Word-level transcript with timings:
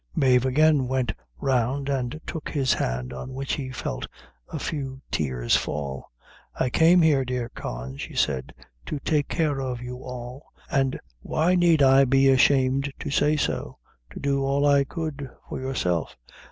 Mave 0.15 0.45
again 0.47 0.87
went 0.87 1.13
round 1.39 1.87
and 1.87 2.19
took 2.25 2.49
his 2.49 2.73
hand, 2.73 3.13
on 3.13 3.35
which 3.35 3.53
he 3.53 3.69
felt 3.69 4.07
a 4.51 4.57
few 4.57 4.99
tears 5.11 5.55
fall. 5.55 6.09
"I 6.55 6.71
came 6.71 7.03
here, 7.03 7.23
dear 7.23 7.49
Con," 7.49 7.97
she 7.97 8.15
said, 8.15 8.51
"to 8.87 8.97
take 9.01 9.27
care 9.27 9.61
of 9.61 9.79
you 9.79 9.97
all, 9.97 10.47
and 10.71 10.99
why 11.19 11.53
need 11.53 11.83
I 11.83 12.05
be 12.05 12.29
ashamed 12.29 12.91
to 12.99 13.11
say 13.11 13.37
so 13.37 13.77
to 14.09 14.19
do 14.19 14.41
all 14.43 14.65
I 14.65 14.85
could 14.85 15.29
for 15.47 15.59
yourself. 15.61 16.17